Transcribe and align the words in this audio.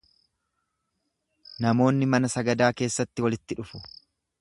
Namoonni 1.65 2.09
mana 2.15 2.35
sagadaa 2.39 2.73
keessatti 2.83 3.27
walitti 3.29 3.61
dhufu. 3.63 3.85